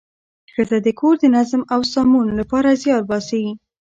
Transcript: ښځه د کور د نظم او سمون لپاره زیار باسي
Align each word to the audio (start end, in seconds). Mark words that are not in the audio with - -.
ښځه 0.53 0.77
د 0.85 0.87
کور 0.99 1.15
د 1.19 1.23
نظم 1.35 1.61
او 1.73 1.81
سمون 1.93 2.27
لپاره 2.39 2.77
زیار 2.81 3.03
باسي 3.09 3.43